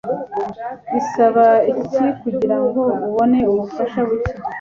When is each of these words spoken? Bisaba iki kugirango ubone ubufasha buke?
Bisaba 0.93 1.45
iki 1.71 2.03
kugirango 2.21 2.81
ubone 3.05 3.39
ubufasha 3.51 3.99
buke? 4.07 4.33